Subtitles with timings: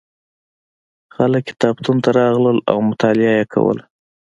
[1.15, 3.83] خلک کتابتون ته راتلل او مطالعه یې کوله.